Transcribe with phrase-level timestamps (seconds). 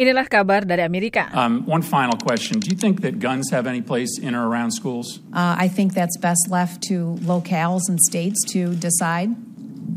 [0.00, 1.28] Inilah kabar dari Amerika.
[1.36, 2.56] Um, one final question.
[2.56, 5.20] Do you think that guns have any place in or around schools?
[5.28, 9.28] Uh, I think that's best left to locales and states to decide.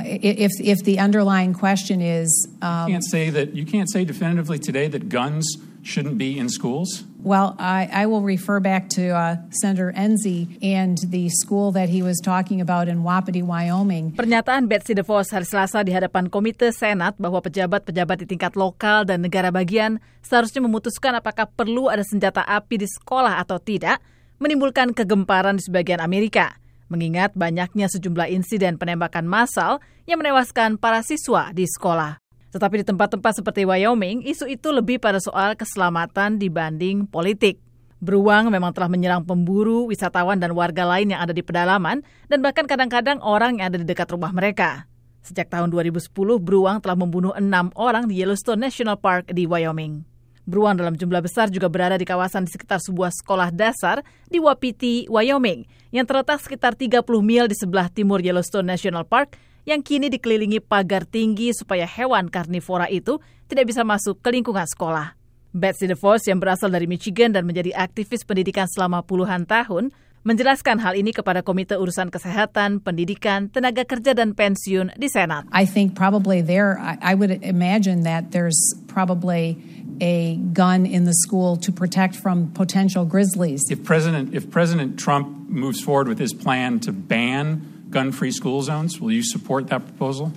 [0.05, 2.48] If, if the underlying question is.
[2.62, 5.46] Um, you can't say that you can't say definitively today that guns
[5.84, 7.04] shouldn't be in schools?
[7.23, 12.02] Well, I, I will refer back to uh, Senator Enzi and the school that he
[12.02, 14.16] was talking about in Wapiti, Wyoming.
[14.16, 19.24] Pernyataan Betsy DeVos hari Selasa di hadapan Komite Senat bahwa pejabat-pejabat di tingkat lokal dan
[19.24, 24.04] negara bagian seharusnya memutuskan apakah perlu ada senjata api di sekolah atau tidak,
[24.39, 26.63] menimbulkan kegemparan di sebagian Amerika.
[26.93, 32.22] Mengingat banyaknya sejumlah insiden penembakan massal yang menewaskan para siswa di sekolah.
[32.53, 37.58] Tetapi di tempat-tempat seperti Wyoming, isu itu lebih pada soal keselamatan dibanding politik.
[37.97, 42.69] Beruang memang telah menyerang pemburu, wisatawan, dan warga lain yang ada di pedalaman, dan bahkan
[42.69, 44.86] kadang-kadang orang yang ada di dekat rumah mereka.
[45.25, 50.12] Sejak tahun 2010, beruang telah membunuh enam orang di Yellowstone National Park di Wyoming.
[50.44, 55.08] Beruang dalam jumlah besar juga berada di kawasan di sekitar sebuah sekolah dasar di Wapiti,
[55.08, 55.63] Wyoming,
[55.95, 61.08] yang terletak sekitar 30 mil di sebelah timur Yellowstone National Park yang kini dikelilingi pagar
[61.08, 65.16] tinggi supaya hewan karnivora itu tidak bisa masuk ke lingkungan sekolah.
[65.53, 69.94] Betsy DeVos yang berasal dari Michigan dan menjadi aktivis pendidikan selama puluhan tahun,
[70.25, 75.45] menjelaskan hal ini kepada Komite Urusan Kesehatan, Pendidikan, Tenaga Kerja dan Pensiun di Senat.
[75.53, 78.58] I think probably there, I would imagine that there's
[78.89, 79.61] probably
[80.02, 83.61] a gun in the school to protect from potential grizzlies.
[83.69, 88.61] If President, if President Trump moves forward with his plan to ban gun free school
[88.61, 88.99] zones.
[88.99, 90.33] Will you support that proposal?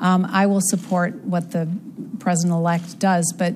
[0.00, 1.68] Um, I will support what the
[2.18, 3.54] president elect does, but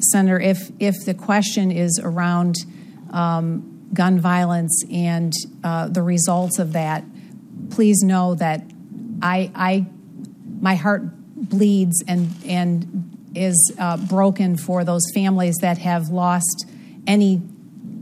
[0.00, 2.56] Senator, if if the question is around
[3.10, 5.32] um, gun violence and
[5.64, 7.04] uh, the results of that,
[7.70, 8.62] please know that
[9.22, 9.86] I, I
[10.60, 11.02] my heart
[11.36, 13.07] bleeds and and
[13.38, 16.66] is uh, broken for those families that have lost
[17.06, 17.38] any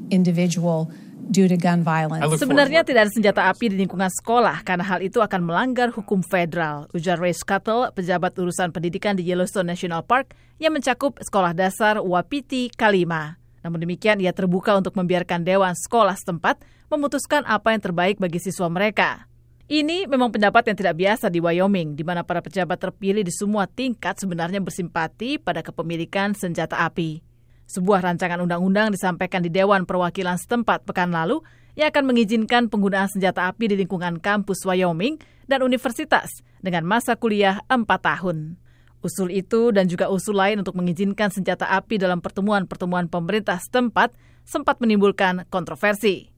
[0.09, 0.89] individual
[1.31, 2.23] due to gun violence.
[2.39, 6.87] Sebenarnya tidak ada senjata api di lingkungan sekolah karena hal itu akan melanggar hukum federal,
[6.95, 12.71] ujar Ray Scuttle, pejabat urusan pendidikan di Yellowstone National Park yang mencakup sekolah dasar Wapiti
[12.73, 13.37] Kalima.
[13.67, 18.71] Namun demikian, ia terbuka untuk membiarkan dewan sekolah setempat memutuskan apa yang terbaik bagi siswa
[18.71, 19.27] mereka.
[19.67, 23.67] Ini memang pendapat yang tidak biasa di Wyoming, di mana para pejabat terpilih di semua
[23.67, 27.19] tingkat sebenarnya bersimpati pada kepemilikan senjata api.
[27.67, 31.43] Sebuah rancangan undang-undang disampaikan di Dewan Perwakilan setempat pekan lalu
[31.75, 35.19] yang akan mengizinkan penggunaan senjata api di lingkungan kampus Wyoming
[35.51, 36.31] dan universitas
[36.63, 38.63] dengan masa kuliah 4 tahun.
[39.03, 44.15] Usul itu dan juga usul lain untuk mengizinkan senjata api dalam pertemuan-pertemuan pemerintah setempat
[44.47, 46.36] sempat menimbulkan kontroversi.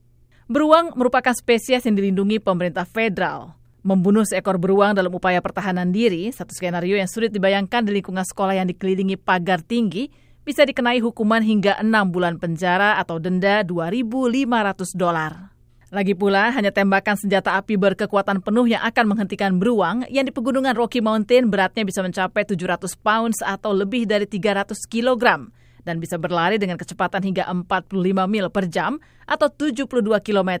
[0.49, 3.53] Beruang merupakan spesies yang dilindungi pemerintah federal.
[3.85, 8.57] Membunuh seekor beruang dalam upaya pertahanan diri, satu skenario yang sulit dibayangkan di lingkungan sekolah
[8.57, 10.09] yang dikelilingi pagar tinggi,
[10.41, 15.53] bisa dikenai hukuman hingga enam bulan penjara atau denda 2.500 dolar.
[15.93, 20.73] Lagi pula, hanya tembakan senjata api berkekuatan penuh yang akan menghentikan beruang yang di pegunungan
[20.73, 25.53] Rocky Mountain beratnya bisa mencapai 700 pounds atau lebih dari 300 kilogram
[25.89, 27.89] dan bisa berlari dengan kecepatan hingga 45
[28.29, 29.89] mil per jam atau 72
[30.21, 30.51] km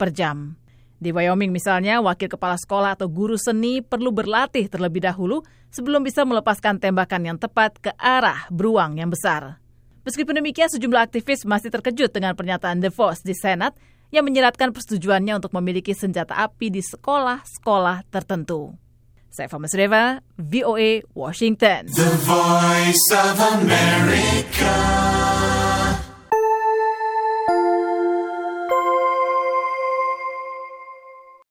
[0.00, 0.56] per jam.
[0.98, 6.26] Di Wyoming misalnya, wakil kepala sekolah atau guru seni perlu berlatih terlebih dahulu sebelum bisa
[6.26, 9.62] melepaskan tembakan yang tepat ke arah beruang yang besar.
[10.02, 13.78] Meskipun demikian, sejumlah aktivis masih terkejut dengan pernyataan DeVos di Senat
[14.08, 18.74] yang menyeratkan persetujuannya untuk memiliki senjata api di sekolah-sekolah tertentu.
[19.28, 21.86] Saya Fama Reva, VOA, Washington.
[21.94, 24.57] The Voice of America.